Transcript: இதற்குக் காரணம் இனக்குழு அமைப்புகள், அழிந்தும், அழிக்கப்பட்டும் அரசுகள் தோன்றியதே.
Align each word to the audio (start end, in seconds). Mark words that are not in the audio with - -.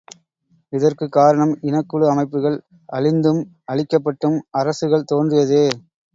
இதற்குக் 0.73 1.11
காரணம் 1.11 1.53
இனக்குழு 1.61 2.07
அமைப்புகள், 2.07 2.57
அழிந்தும், 2.93 3.41
அழிக்கப்பட்டும் 3.71 4.39
அரசுகள் 4.57 5.07
தோன்றியதே. 5.13 5.65